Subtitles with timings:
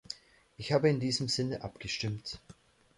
[0.57, 2.39] Ich habe in diesem Sinne abgestimmt.